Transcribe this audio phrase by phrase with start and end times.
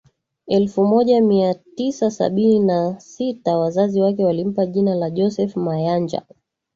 [0.47, 6.21] elfu moja mia tisa sabini na sita wazazi wake walimpa jina la Joseph Mayanja